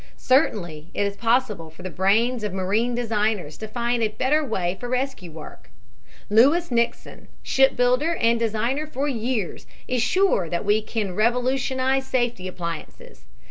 [0.17, 4.75] Certainly it is possible for the brains of marine designers to find a better way
[4.79, 5.69] for rescue work.
[6.27, 12.47] Lewis Nixon, ship builder and designer for years, is sure that we can revolutionize safety
[12.47, 13.25] appliances.